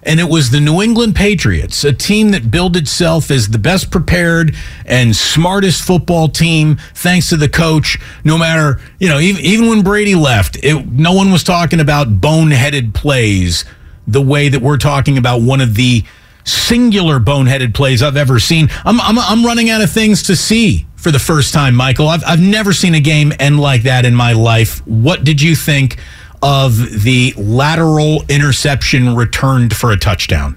And 0.06 0.20
it 0.20 0.30
was 0.30 0.52
the 0.52 0.60
New 0.60 0.82
England 0.82 1.16
Patriots, 1.16 1.84
a 1.84 1.92
team 1.92 2.30
that 2.32 2.52
billed 2.52 2.78
itself 2.78 3.32
as 3.32 3.50
the 3.50 3.58
best 3.58 3.90
prepared 3.90 4.56
and 4.86 5.16
smartest 5.16 5.84
football 5.84 6.30
team, 6.30 6.78
thanks 6.94 7.30
to 7.30 7.38
the 7.38 7.50
coach. 7.50 7.98
No 8.24 8.38
matter, 8.38 8.80
you 9.00 9.10
know, 9.10 9.20
even, 9.20 9.42
even 9.42 9.68
when 9.68 9.82
Brady 9.82 10.14
left, 10.14 10.58
it, 10.64 10.88
no 10.92 11.14
one 11.14 11.32
was 11.32 11.44
talking 11.44 11.80
about 11.80 12.22
boneheaded 12.22 12.94
plays 12.94 13.66
the 14.08 14.22
way 14.22 14.48
that 14.50 14.62
we're 14.62 14.78
talking 14.78 15.18
about 15.18 15.42
one 15.42 15.60
of 15.62 15.74
the 15.74 16.04
singular 16.44 17.20
boneheaded 17.20 17.74
plays 17.74 18.04
I've 18.04 18.18
ever 18.18 18.40
seen. 18.40 18.70
I'm, 18.86 19.02
I'm, 19.02 19.18
I'm 19.18 19.44
running 19.44 19.70
out 19.72 19.82
of 19.82 19.90
things 19.90 20.24
to 20.24 20.36
see 20.36 20.86
for 20.96 21.12
the 21.12 21.20
first 21.20 21.54
time, 21.54 21.76
Michael. 21.76 22.08
I've, 22.08 22.24
I've 22.26 22.40
never 22.40 22.74
seen 22.74 22.94
a 22.94 23.00
game 23.00 23.34
end 23.40 23.60
like 23.60 23.84
that 23.84 24.06
in 24.06 24.16
my 24.16 24.34
life. 24.34 24.86
What 24.86 25.24
did 25.24 25.42
you 25.42 25.56
think 25.56 25.98
of 26.46 27.02
the 27.04 27.34
lateral 27.38 28.24
interception 28.30 29.16
returned 29.16 29.76
for 29.76 29.92
a 29.92 29.98
touchdown? 29.98 30.56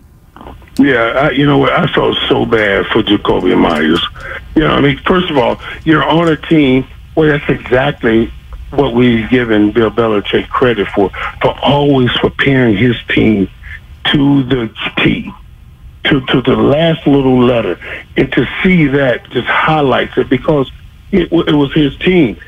Yeah, 0.79 1.01
I, 1.01 1.31
you 1.31 1.47
know 1.47 1.57
what? 1.57 1.73
I 1.73 1.87
felt 1.87 2.19
so 2.29 2.45
bad 2.45 2.85
for 2.89 3.03
Jakobi 3.03 3.59
Meyers. 3.59 4.05
You 4.55 4.65
know, 4.65 4.75
I 4.75 4.83
mean, 4.83 4.99
first 4.99 5.31
of 5.31 5.39
all, 5.39 5.59
you're 5.85 6.05
on 6.05 6.29
a 6.29 6.37
team 6.37 6.87
where 7.15 7.39
that's 7.39 7.49
exactly 7.49 8.31
what 8.71 8.93
we've 8.93 9.31
given 9.31 9.73
Bill 9.73 9.91
Belichick 9.91 10.51
credit 10.51 10.89
for, 10.89 11.11
for 11.41 11.59
always 11.63 12.13
preparing 12.19 12.77
his 12.77 12.95
team 13.09 13.49
to 14.13 14.43
the 14.43 14.71
T 14.99 15.33
to, 16.05 16.21
to 16.21 16.43
the 16.43 16.55
last 16.55 17.07
little 17.07 17.43
letter. 17.43 17.81
And 18.19 18.31
to 18.35 18.47
see 18.63 18.89
that 18.89 19.29
just 19.31 19.49
highlights 19.49 20.19
it 20.19 20.29
because 20.29 20.71
it, 21.13 21.33
it 21.33 21.55
was 21.55 21.73
his 21.73 21.97
team. 21.97 22.39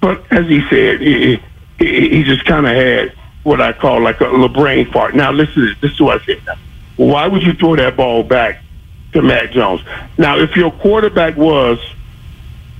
But 0.00 0.24
as 0.32 0.46
he 0.46 0.62
said, 0.68 1.00
it, 1.00 1.40
he 1.78 2.24
just 2.24 2.44
kind 2.44 2.66
of 2.66 2.74
had 2.74 3.14
what 3.42 3.60
I 3.60 3.72
call 3.72 4.00
like 4.00 4.20
a, 4.20 4.30
a 4.30 4.48
brain 4.48 4.90
fart. 4.90 5.14
Now, 5.14 5.32
listen, 5.32 5.74
this 5.80 5.92
is 5.92 6.00
what 6.00 6.20
I 6.20 6.24
said. 6.24 6.42
Now, 6.46 6.54
why 6.96 7.26
would 7.26 7.42
you 7.42 7.54
throw 7.54 7.76
that 7.76 7.96
ball 7.96 8.22
back 8.22 8.62
to 9.12 9.22
Mac 9.22 9.52
Jones? 9.52 9.80
Now, 10.18 10.38
if 10.38 10.56
your 10.56 10.70
quarterback 10.70 11.36
was 11.36 11.78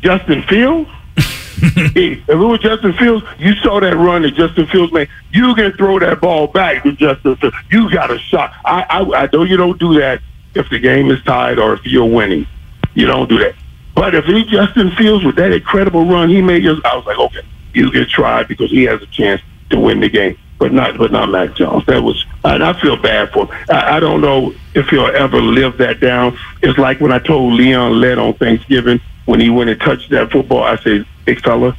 Justin 0.02 0.42
Fields, 0.42 0.90
if 1.16 2.28
it 2.28 2.34
was 2.34 2.60
Justin 2.60 2.92
Fields, 2.92 3.24
you 3.38 3.54
saw 3.56 3.80
that 3.80 3.96
run 3.96 4.22
that 4.22 4.34
Justin 4.34 4.66
Fields 4.66 4.92
made. 4.92 5.08
You 5.32 5.54
can 5.54 5.72
throw 5.72 5.98
that 5.98 6.20
ball 6.20 6.46
back 6.46 6.82
to 6.82 6.92
Justin 6.92 7.36
Fields. 7.36 7.56
You 7.70 7.90
got 7.90 8.10
a 8.10 8.18
shot. 8.18 8.52
I, 8.64 8.82
I, 8.88 9.22
I 9.22 9.28
know 9.32 9.44
you 9.44 9.56
don't 9.56 9.78
do 9.78 9.98
that 10.00 10.20
if 10.54 10.68
the 10.70 10.78
game 10.78 11.10
is 11.10 11.22
tied 11.24 11.58
or 11.58 11.74
if 11.74 11.86
you're 11.86 12.04
winning. 12.04 12.46
You 12.94 13.06
don't 13.06 13.28
do 13.28 13.38
that. 13.38 13.54
But 13.94 14.14
if 14.14 14.26
he 14.26 14.44
Justin 14.44 14.90
Fields 14.92 15.24
with 15.24 15.36
that 15.36 15.52
incredible 15.52 16.04
run 16.04 16.28
he 16.28 16.40
made, 16.40 16.64
I 16.66 16.96
was 16.96 17.06
like, 17.06 17.18
okay, 17.18 17.42
you 17.78 17.90
can 17.90 18.08
tried 18.08 18.48
because 18.48 18.70
he 18.70 18.84
has 18.84 19.02
a 19.02 19.06
chance 19.06 19.40
to 19.70 19.78
win 19.78 20.00
the 20.00 20.08
game. 20.08 20.38
But 20.58 20.72
not, 20.72 20.98
but 20.98 21.12
not 21.12 21.30
Mac 21.30 21.54
Jones. 21.54 21.86
That 21.86 22.02
was, 22.02 22.26
and 22.44 22.64
I 22.64 22.72
feel 22.80 22.96
bad 22.96 23.30
for 23.30 23.46
him. 23.46 23.64
I, 23.70 23.96
I 23.96 24.00
don't 24.00 24.20
know 24.20 24.52
if 24.74 24.88
he'll 24.88 25.06
ever 25.06 25.40
live 25.40 25.78
that 25.78 26.00
down. 26.00 26.36
It's 26.62 26.76
like 26.78 27.00
when 27.00 27.12
I 27.12 27.20
told 27.20 27.54
Leon 27.54 28.00
Lett 28.00 28.18
on 28.18 28.34
Thanksgiving 28.34 29.00
when 29.26 29.38
he 29.38 29.50
went 29.50 29.70
and 29.70 29.80
touched 29.80 30.10
that 30.10 30.32
football. 30.32 30.64
I 30.64 30.76
said, 30.78 31.06
big 31.26 31.40
fella, 31.42 31.76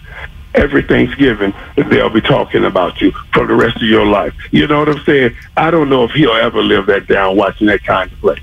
every 0.55 0.81
Thanksgiving 0.81 1.53
they'll 1.75 2.09
be 2.09 2.21
talking 2.21 2.63
about 2.63 3.01
you 3.01 3.11
for 3.33 3.45
the 3.45 3.53
rest 3.53 3.75
of 3.77 3.83
your 3.83 4.05
life. 4.05 4.33
You 4.51 4.67
know 4.67 4.79
what 4.79 4.89
I'm 4.89 5.03
saying? 5.03 5.35
I 5.57 5.71
don't 5.71 5.89
know 5.89 6.03
if 6.05 6.11
he'll 6.11 6.31
ever 6.31 6.61
live 6.61 6.85
that 6.85 7.07
down 7.07 7.35
watching 7.35 7.67
that 7.67 7.83
kind 7.83 8.09
of 8.11 8.19
play. 8.19 8.39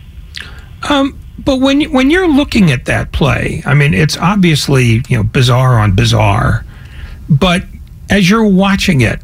Um, 0.91 1.19
but 1.39 1.61
when 1.61 1.83
when 1.93 2.11
you're 2.11 2.29
looking 2.29 2.71
at 2.71 2.85
that 2.87 3.13
play, 3.13 3.63
I 3.65 3.75
mean, 3.75 3.95
it's 3.95 4.17
obviously 4.17 5.03
you 5.09 5.17
know 5.17 5.23
bizarre 5.23 5.79
on 5.79 5.95
bizarre, 5.95 6.66
but 7.28 7.62
as 8.11 8.28
you're 8.28 8.47
watching 8.47 9.00
it, 9.00 9.21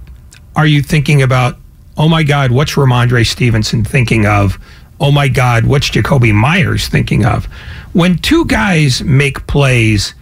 are 0.56 0.66
you 0.66 0.82
thinking 0.82 1.23
about, 1.23 1.59
oh 1.97 2.09
my 2.09 2.23
God, 2.23 2.50
what's 2.50 2.73
Rhamondre 2.73 3.26
Stevenson 3.26 3.85
thinking 3.85 4.26
of? 4.26 4.59
Oh 5.00 5.11
my 5.11 5.28
God, 5.28 5.64
what's 5.64 5.90
Jakobi 5.90 6.32
Meyers 6.32 6.88
thinking 6.88 7.25
of? 7.25 7.47
When 7.92 8.18
two 8.18 8.44
guys 8.47 9.02
make 9.02 9.47
plays 9.47 10.14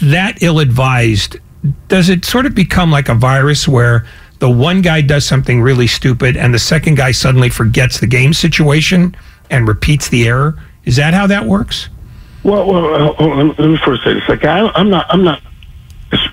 that 0.00 0.42
ill-advised, 0.42 1.38
does 1.88 2.08
it 2.08 2.24
sort 2.24 2.46
of 2.46 2.54
become 2.54 2.90
like 2.90 3.08
a 3.08 3.14
virus 3.14 3.66
where 3.66 4.06
the 4.38 4.50
one 4.50 4.82
guy 4.82 5.00
does 5.00 5.24
something 5.24 5.62
really 5.62 5.86
stupid 5.86 6.36
and 6.36 6.52
the 6.52 6.58
second 6.58 6.96
guy 6.96 7.12
suddenly 7.12 7.48
forgets 7.48 8.00
the 8.00 8.06
game 8.06 8.32
situation? 8.32 9.16
and 9.52 9.68
repeats 9.68 10.08
the 10.08 10.26
error. 10.26 10.58
Is 10.84 10.96
that 10.96 11.14
how 11.14 11.28
that 11.28 11.46
works? 11.46 11.88
Well, 12.42 12.66
well, 12.66 13.14
let 13.20 13.58
me 13.58 13.78
first 13.84 14.02
say 14.02 14.14
this. 14.14 14.28
Like, 14.28 14.44
I, 14.44 14.72
am 14.74 14.90
not, 14.90 15.06
I'm 15.10 15.22
not 15.22 15.42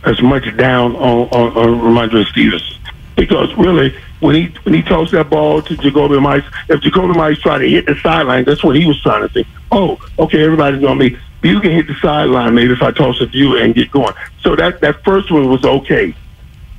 as, 0.04 0.22
much 0.22 0.46
down 0.58 0.96
on, 0.96 1.28
on, 1.30 1.58
on 1.58 1.80
Rhamondre 1.82 2.26
Stevens 2.28 2.80
because 3.20 3.54
really, 3.56 3.94
when 4.22 4.36
he 4.36 4.46
when 4.64 4.74
he 4.74 4.82
tossed 4.82 5.12
that 5.12 5.30
ball 5.30 5.62
to 5.62 5.76
Jakobi 5.76 6.22
Meyers, 6.22 6.44
if 6.70 6.80
Jakobi 6.82 7.16
Meyers 7.16 7.40
tried 7.40 7.60
to 7.60 7.70
hit 7.70 7.86
the 7.86 7.96
sideline, 7.96 8.46
that's 8.46 8.64
what 8.64 8.76
he 8.76 8.86
was 8.86 9.00
trying 9.02 9.28
to 9.28 9.30
think. 9.30 9.48
Oh, 9.72 10.00
okay, 10.18 10.42
everybody's 10.44 10.84
on 10.84 10.98
me. 10.98 11.18
You 11.44 11.60
can 11.60 11.72
hit 11.72 11.88
the 11.88 11.96
sideline 11.96 12.56
maybe 12.56 12.74
if 12.74 12.82
I 12.82 12.92
toss 12.92 13.22
it 13.22 13.32
to 13.32 13.38
you 13.38 13.58
and 13.58 13.76
get 13.76 13.92
going. 13.92 14.14
So 14.42 14.56
that 14.56 14.82
that 14.82 15.04
first 15.04 15.32
one 15.32 15.50
was 15.50 15.64
okay, 15.66 16.16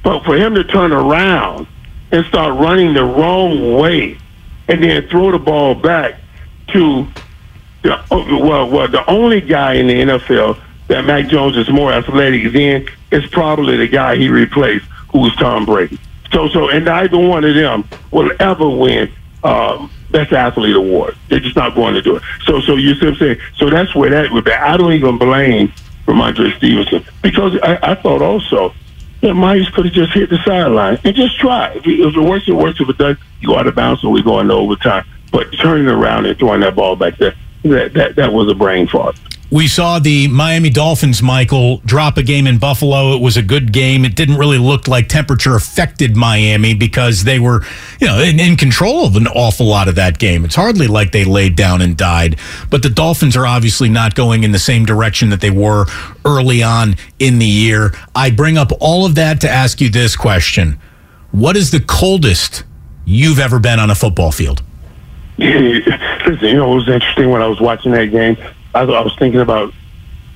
but 0.03 0.25
for 0.25 0.37
him 0.37 0.55
to 0.55 0.65
turn 0.65 0.93
around 0.93 1.67
and 2.11 2.25
start 2.27 2.59
running 2.59 2.95
the 2.95 3.05
wrong 3.05 3.75
way 3.77 4.19
and 4.69 4.83
then 4.83 5.07
throw 5.09 5.31
the 5.31 5.39
ball 5.39 5.75
back 5.75 6.21
to 6.69 7.07
the, 7.83 8.03
well, 8.11 8.69
well, 8.71 8.89
the 8.89 9.09
only 9.11 9.41
guy 9.41 9.75
in 9.75 9.87
the 9.87 9.95
NFL 9.95 10.61
that 10.91 11.05
Mac 11.05 11.29
Jones 11.29 11.57
is 11.57 11.71
more 11.71 11.93
athletic 11.93 12.53
than 12.53 12.87
is 13.13 13.25
probably 13.31 13.77
the 13.77 13.87
guy 13.87 14.17
he 14.17 14.29
replaced, 14.29 14.85
who 15.13 15.21
was 15.21 15.35
Tom 15.37 15.65
Brady. 15.65 15.99
So, 16.33 16.49
so, 16.49 16.69
and 16.69 16.85
neither 16.85 17.17
one 17.17 17.45
of 17.45 17.55
them 17.55 17.85
will 18.11 18.31
ever 18.41 18.69
win 18.69 19.11
uh, 19.45 19.87
best 20.11 20.33
athlete 20.33 20.75
award. 20.75 21.17
They're 21.29 21.39
just 21.39 21.55
not 21.55 21.77
going 21.77 21.95
to 21.95 22.03
do 22.03 22.17
it. 22.17 22.23
So, 22.45 22.61
so 22.61 22.75
you 22.75 22.95
see 22.95 23.07
what 23.07 23.15
I'm 23.15 23.19
saying? 23.19 23.39
So 23.57 23.71
that's 23.71 23.95
where 23.95 24.11
that 24.11 24.33
would 24.33 24.45
be. 24.45 24.51
I 24.51 24.77
don't 24.77 24.93
even 24.93 25.17
blame 25.17 25.73
Rhamondre 26.07 26.57
Stevenson 26.57 27.05
because 27.23 27.57
I, 27.63 27.79
I 27.93 27.95
thought 27.95 28.21
also 28.21 28.75
that 29.21 29.35
Meyers 29.35 29.69
could 29.71 29.85
have 29.85 29.95
just 29.95 30.13
hit 30.13 30.29
the 30.29 30.39
sideline 30.45 30.99
and 31.05 31.15
just 31.15 31.39
try. 31.39 31.73
If 31.75 31.87
if 31.87 32.17
it 32.17 32.21
works, 32.21 32.49
it 32.49 32.53
works. 32.53 32.81
If 32.81 32.89
it 32.89 32.99
does, 32.99 33.17
you 33.41 33.49
go 33.49 33.59
out 33.59 33.69
of 33.69 33.77
bounds 33.77 34.03
and 34.03 34.13
we 34.13 34.23
go 34.23 34.41
into 34.41 34.55
overtime. 34.55 35.07
But 35.31 35.53
turning 35.61 35.87
around 35.87 36.27
and 36.27 36.37
throwing 36.37 36.61
that 36.63 36.75
ball 36.75 36.97
back 36.97 37.17
there, 37.19 37.35
that 37.63 37.93
that, 37.95 38.17
that 38.17 38.33
was 38.33 38.51
a 38.51 38.55
brain 38.55 38.89
fart. 38.89 39.17
We 39.53 39.67
saw 39.67 39.99
the 39.99 40.29
Miami 40.29 40.71
Dolphins, 40.71 41.21
Michael, 41.23 41.79
drop 41.79 42.17
a 42.17 42.23
game 42.23 42.47
in 42.47 42.59
Buffalo. 42.59 43.17
It 43.17 43.21
was 43.21 43.37
a 43.37 43.43
good 43.43 43.73
game. 43.73 44.05
It 44.05 44.15
didn't 44.15 44.37
really 44.37 44.59
look 44.59 44.87
like 44.87 45.09
temperature 45.09 45.57
affected 45.57 46.15
Miami 46.15 46.73
because 46.73 47.25
they 47.25 47.41
were, 47.41 47.65
you 47.99 48.07
know, 48.07 48.21
in, 48.21 48.39
in, 48.39 48.57
control 48.57 49.07
of 49.07 49.17
an 49.17 49.27
awful 49.27 49.67
lot 49.67 49.89
of 49.89 49.97
that 49.97 50.21
game. 50.21 50.45
It's 50.45 50.55
hardly 50.55 50.87
like 50.87 51.11
they 51.11 51.25
laid 51.25 51.57
down 51.57 51.83
and 51.83 51.97
died. 51.97 52.39
But 52.71 52.85
the 52.85 52.91
Dolphins 52.91 53.37
are 53.37 53.45
obviously 53.45 53.89
not 53.89 54.15
going 54.15 54.45
in 54.45 54.53
the 54.53 54.59
same 54.61 54.85
direction 54.85 55.31
that 55.31 55.41
they 55.41 55.51
were 55.51 55.87
early 56.25 56.63
on 56.63 56.95
in 57.19 57.41
the 57.41 57.47
year. 57.47 57.93
I 58.15 58.31
bring 58.31 58.57
up 58.57 58.71
all 58.79 59.05
of 59.05 59.17
that 59.17 59.41
to 59.41 59.51
ask 59.51 59.81
you 59.81 59.89
this 59.89 60.15
question 60.15 60.79
What 61.33 61.57
is 61.57 61.73
the 61.73 61.81
coldest 61.81 62.63
you've 63.05 63.41
ever 63.41 63.59
been 63.59 63.81
on 63.81 63.91
a 63.91 63.97
football 63.97 64.31
field? 64.31 64.63
Listen, 65.39 66.47
you 66.47 66.55
know, 66.55 66.71
it 66.73 66.77
was 66.77 66.89
interesting 66.89 67.31
when 67.31 67.43
I 67.43 67.49
was 67.49 67.61
watching 67.61 67.91
that 67.93 68.13
game. 68.13 68.37
I, 68.75 68.83
I 68.83 69.01
was 69.01 69.15
thinking 69.19 69.41
about 69.41 69.73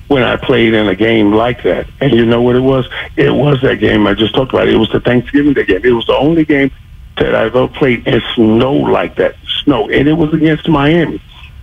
when 0.07 0.23
I 0.23 0.35
played 0.35 0.73
in 0.73 0.87
a 0.87 0.95
game 0.95 1.33
like 1.33 1.63
that. 1.63 1.87
And 1.99 2.13
you 2.13 2.25
know 2.25 2.41
what 2.41 2.55
it 2.55 2.61
was? 2.61 2.87
It 3.15 3.31
was 3.31 3.61
that 3.61 3.79
game 3.79 4.05
I 4.07 4.13
just 4.13 4.35
talked 4.35 4.53
about. 4.53 4.67
It 4.67 4.77
was 4.77 4.89
the 4.91 4.99
Thanksgiving 4.99 5.53
Day 5.53 5.65
game. 5.65 5.81
It 5.83 5.91
was 5.91 6.05
the 6.05 6.15
only 6.15 6.45
game 6.45 6.71
that 7.17 7.33
I've 7.33 7.55
ever 7.55 7.67
played 7.67 8.07
in 8.07 8.21
snow 8.35 8.73
like 8.73 9.15
that. 9.15 9.35
Snow. 9.63 9.89
And 9.89 10.07
it 10.07 10.13
was 10.13 10.33
against 10.33 10.67
Miami. 10.67 11.21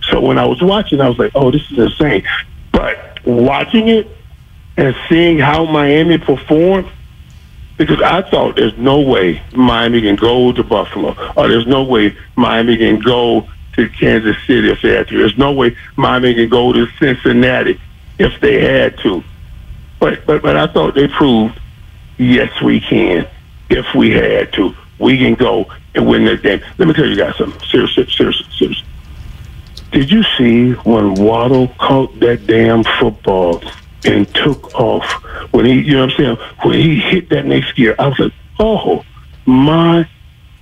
So 0.09 0.19
when 0.19 0.37
I 0.37 0.45
was 0.45 0.61
watching, 0.61 0.99
I 0.99 1.07
was 1.07 1.17
like, 1.17 1.31
oh, 1.35 1.51
this 1.51 1.61
is 1.71 1.77
insane. 1.77 2.23
But 2.71 3.23
watching 3.25 3.87
it 3.87 4.07
and 4.75 4.95
seeing 5.07 5.37
how 5.37 5.65
Miami 5.65 6.17
performed, 6.17 6.89
because 7.77 8.01
I 8.01 8.21
thought 8.29 8.55
there's 8.55 8.77
no 8.77 8.99
way 8.99 9.41
Miami 9.53 10.01
can 10.01 10.15
go 10.15 10.51
to 10.51 10.63
Buffalo, 10.63 11.15
or 11.35 11.47
there's 11.47 11.67
no 11.67 11.83
way 11.83 12.17
Miami 12.35 12.77
can 12.77 12.99
go 12.99 13.47
to 13.73 13.89
Kansas 13.89 14.37
City 14.45 14.69
if 14.69 14.81
they 14.81 14.93
had 14.93 15.07
to. 15.09 15.17
There's 15.17 15.37
no 15.37 15.51
way 15.51 15.75
Miami 15.95 16.33
can 16.33 16.49
go 16.49 16.73
to 16.73 16.87
Cincinnati 16.99 17.79
if 18.19 18.39
they 18.41 18.61
had 18.61 18.97
to. 18.99 19.23
But 19.99 20.25
but 20.25 20.41
but 20.41 20.57
I 20.57 20.67
thought 20.67 20.95
they 20.95 21.07
proved 21.07 21.59
yes 22.17 22.61
we 22.61 22.79
can 22.79 23.27
if 23.69 23.85
we 23.95 24.11
had 24.11 24.53
to. 24.53 24.75
We 24.99 25.17
can 25.17 25.35
go 25.35 25.71
and 25.95 26.07
win 26.07 26.25
that 26.25 26.43
game. 26.43 26.61
Let 26.77 26.87
me 26.87 26.93
tell 26.93 27.05
you 27.05 27.15
guys 27.15 27.35
something. 27.37 27.61
Seriously, 27.67 28.09
seriously, 28.09 28.47
seriously. 28.57 28.87
Did 29.91 30.11
you 30.11 30.23
see 30.37 30.71
when 30.71 31.15
Waddle 31.15 31.67
caught 31.79 32.19
that 32.19 32.47
damn 32.47 32.83
football 32.83 33.61
and 34.05 34.33
took 34.33 34.73
off. 34.75 35.05
When 35.51 35.65
he, 35.65 35.73
you 35.73 35.93
know 35.93 36.05
what 36.05 36.11
I'm 36.11 36.17
saying? 36.17 36.37
When 36.63 36.79
he 36.79 36.99
hit 36.99 37.29
that 37.29 37.45
next 37.45 37.75
gear, 37.75 37.95
I 37.99 38.07
was 38.07 38.19
like, 38.19 38.33
oh 38.59 39.03
my 39.45 40.07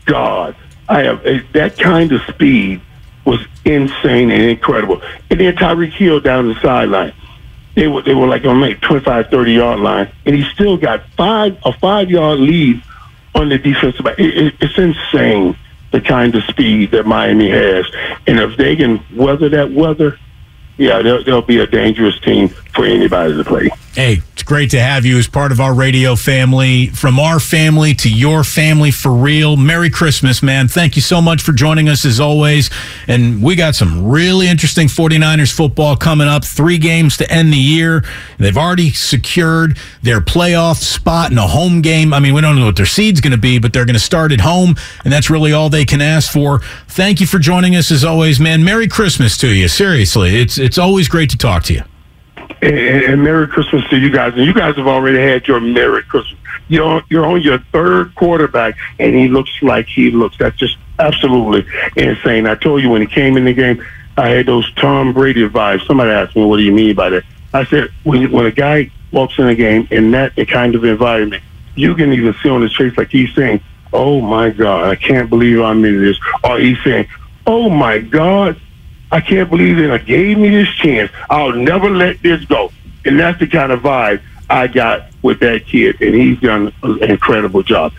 God. 0.05 0.55
I 0.89 1.03
have 1.03 1.25
eh, 1.25 1.41
that 1.53 1.77
kind 1.77 2.11
of 2.11 2.21
speed 2.23 2.81
was 3.25 3.39
insane 3.65 4.31
and 4.31 4.43
incredible. 4.43 5.01
And 5.29 5.39
then 5.39 5.55
Tyreek 5.55 5.93
Hill 5.93 6.19
down 6.19 6.47
the 6.47 6.59
sideline. 6.61 7.13
They 7.75 7.87
were 7.87 8.01
they 8.01 8.13
were 8.13 8.27
like 8.27 8.43
on 8.45 8.59
like 8.59 8.81
25, 8.81 9.29
30 9.29 9.53
yard 9.53 9.79
line, 9.79 10.11
and 10.25 10.35
he 10.35 10.43
still 10.51 10.75
got 10.77 11.03
five 11.15 11.57
a 11.63 11.71
five 11.71 12.09
yard 12.09 12.39
lead 12.39 12.83
on 13.33 13.49
the 13.49 13.57
defensive. 13.57 14.05
It, 14.05 14.19
it, 14.19 14.55
it's 14.59 14.77
insane 14.77 15.55
the 15.91 16.01
kind 16.01 16.35
of 16.35 16.43
speed 16.45 16.91
that 16.91 17.05
Miami 17.05 17.49
has, 17.49 17.85
and 18.27 18.39
if 18.39 18.57
they 18.57 18.75
can 18.75 19.03
weather 19.15 19.49
that 19.49 19.71
weather, 19.71 20.17
yeah, 20.77 21.01
they'll, 21.01 21.23
they'll 21.23 21.41
be 21.41 21.59
a 21.59 21.67
dangerous 21.67 22.19
team 22.19 22.49
for 22.49 22.85
anybody 22.85 23.35
to 23.35 23.43
play. 23.43 23.69
Hey, 23.93 24.21
great 24.51 24.71
to 24.71 24.81
have 24.81 25.05
you 25.05 25.17
as 25.17 25.29
part 25.29 25.53
of 25.53 25.61
our 25.61 25.73
radio 25.73 26.13
family. 26.13 26.87
From 26.87 27.21
our 27.21 27.39
family 27.39 27.93
to 27.93 28.11
your 28.11 28.43
family 28.43 28.91
for 28.91 29.13
real. 29.13 29.55
Merry 29.55 29.89
Christmas, 29.89 30.43
man. 30.43 30.67
Thank 30.67 30.97
you 30.97 31.01
so 31.01 31.21
much 31.21 31.41
for 31.41 31.53
joining 31.53 31.87
us 31.87 32.03
as 32.03 32.19
always. 32.19 32.69
And 33.07 33.41
we 33.41 33.55
got 33.55 33.75
some 33.75 34.09
really 34.09 34.49
interesting 34.49 34.89
49ers 34.89 35.53
football 35.53 35.95
coming 35.95 36.27
up. 36.27 36.43
Three 36.43 36.77
games 36.77 37.15
to 37.15 37.31
end 37.31 37.53
the 37.53 37.57
year. 37.57 38.03
They've 38.39 38.57
already 38.57 38.91
secured 38.91 39.77
their 40.01 40.19
playoff 40.19 40.81
spot 40.81 41.31
in 41.31 41.37
a 41.37 41.47
home 41.47 41.81
game. 41.81 42.13
I 42.13 42.19
mean, 42.19 42.33
we 42.33 42.41
don't 42.41 42.59
know 42.59 42.65
what 42.65 42.75
their 42.75 42.85
seed's 42.85 43.21
going 43.21 43.31
to 43.31 43.37
be, 43.37 43.57
but 43.57 43.71
they're 43.71 43.85
going 43.85 43.93
to 43.93 44.01
start 44.01 44.33
at 44.33 44.41
home, 44.41 44.75
and 45.05 45.13
that's 45.13 45.29
really 45.29 45.53
all 45.53 45.69
they 45.69 45.85
can 45.85 46.01
ask 46.01 46.29
for. 46.29 46.59
Thank 46.89 47.21
you 47.21 47.25
for 47.25 47.39
joining 47.39 47.77
us 47.77 47.89
as 47.89 48.03
always, 48.03 48.37
man. 48.37 48.65
Merry 48.65 48.89
Christmas 48.89 49.37
to 49.37 49.47
you. 49.47 49.69
Seriously, 49.69 50.41
it's 50.41 50.57
it's 50.57 50.77
always 50.77 51.07
great 51.07 51.29
to 51.29 51.37
talk 51.37 51.63
to 51.63 51.73
you. 51.73 51.83
And, 52.61 52.77
and, 52.77 53.23
Merry 53.23 53.47
Christmas 53.47 53.87
to 53.89 53.97
you 53.97 54.11
guys. 54.11 54.33
And 54.35 54.45
you 54.45 54.53
guys 54.53 54.75
have 54.75 54.87
already 54.87 55.19
had 55.19 55.47
your 55.47 55.59
Merry 55.59 56.03
Christmas. 56.03 56.39
You're, 56.67 57.01
you're 57.09 57.25
on 57.25 57.41
your 57.41 57.59
third 57.71 58.13
quarterback, 58.15 58.75
and 58.99 59.15
he 59.15 59.27
looks 59.27 59.51
like 59.61 59.87
he 59.87 60.11
looks. 60.11 60.37
That's 60.37 60.57
just 60.57 60.77
absolutely 60.99 61.65
insane. 61.97 62.45
I 62.45 62.55
told 62.55 62.83
you 62.83 62.89
when 62.89 63.01
he 63.01 63.07
came 63.07 63.35
in 63.35 63.45
the 63.45 63.53
game, 63.53 63.83
I 64.17 64.29
had 64.29 64.45
those 64.45 64.71
Tom 64.75 65.13
Brady 65.13 65.47
vibes. 65.49 65.85
Somebody 65.87 66.11
asked 66.11 66.35
me, 66.35 66.45
what 66.45 66.57
do 66.57 66.63
you 66.63 66.71
mean 66.71 66.95
by 66.95 67.09
that? 67.09 67.23
I 67.53 67.65
said, 67.65 67.89
when, 68.03 68.31
when 68.31 68.45
a 68.45 68.51
guy 68.51 68.91
walks 69.11 69.37
in 69.39 69.47
a 69.47 69.55
game 69.55 69.87
in 69.91 70.11
that 70.11 70.35
kind 70.47 70.75
of 70.75 70.85
environment, 70.85 71.43
you 71.75 71.95
can 71.95 72.13
even 72.13 72.33
see 72.41 72.49
on 72.49 72.61
his 72.61 72.75
face 72.75 72.95
like 72.97 73.09
he's 73.09 73.33
saying, 73.33 73.61
oh, 73.93 74.21
my 74.21 74.49
God, 74.49 74.85
I 74.85 74.95
can't 74.95 75.29
believe 75.29 75.59
I'm 75.61 75.83
in 75.83 76.01
this. 76.01 76.17
Or 76.43 76.59
he's 76.59 76.81
saying, 76.83 77.07
oh, 77.47 77.69
my 77.69 77.99
God, 77.99 78.59
I 79.11 79.21
can't 79.21 79.49
believe 79.49 79.77
they 79.77 79.99
gave 79.99 80.37
me 80.37 80.49
this 80.49 80.69
chance. 80.69 81.11
I'll 81.29 81.53
never 81.53 81.89
let 81.89 82.21
this 82.21 82.43
go. 82.45 82.71
And 83.05 83.19
that's 83.19 83.39
the 83.39 83.47
kind 83.47 83.71
of 83.71 83.81
vibe 83.81 84.21
I 84.49 84.67
got 84.67 85.07
with 85.21 85.39
that 85.39 85.65
kid, 85.65 86.01
and 86.01 86.15
he's 86.15 86.39
done 86.39 86.73
an 86.83 87.03
incredible 87.03 87.63
job. 87.63 87.93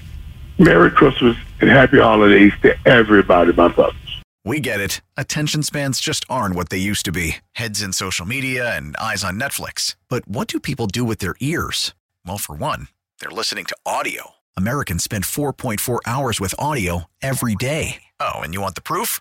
Merry 0.59 0.91
Christmas 0.91 1.37
and 1.61 1.71
happy 1.71 1.99
holidays 1.99 2.53
to 2.63 2.77
everybody, 2.87 3.53
my 3.53 3.69
brothers. 3.69 3.97
We 4.45 4.59
get 4.59 4.81
it. 4.81 5.01
Attention 5.17 5.63
spans 5.63 6.01
just 6.01 6.25
aren't 6.29 6.57
what 6.57 6.69
they 6.69 6.79
used 6.79 7.05
to 7.05 7.13
be 7.13 7.37
heads 7.53 7.81
in 7.81 7.93
social 7.93 8.27
media 8.27 8.77
and 8.77 8.97
eyes 8.97 9.23
on 9.23 9.39
Netflix. 9.39 9.95
But 10.09 10.27
what 10.27 10.49
do 10.49 10.59
people 10.59 10.87
do 10.87 11.05
with 11.05 11.19
their 11.19 11.37
ears? 11.41 11.95
Well, 12.27 12.39
for 12.39 12.55
one, 12.57 12.89
they're 13.21 13.31
listening 13.31 13.65
to 13.67 13.77
audio. 13.87 14.33
Americans 14.57 15.05
spend 15.05 15.25
4.4 15.25 16.01
hours 16.07 16.41
with 16.41 16.55
audio 16.59 17.05
every 17.23 17.55
day. 17.55 18.03
Oh, 18.21 18.41
and 18.41 18.53
you 18.53 18.61
want 18.61 18.75
the 18.75 18.83
proof? 18.83 19.21